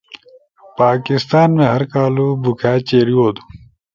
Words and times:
پاکستان 0.79 1.49
می 1.57 1.65
ہر 1.71 1.83
کالُو 1.91 2.27
بُوکھاد 2.41 2.79
چیری 2.87 3.13
ہودُو۔ 3.17 3.41